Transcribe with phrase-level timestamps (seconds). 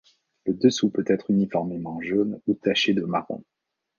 [0.47, 3.43] Le dessous peut être uniformément jaune ou taché de marron.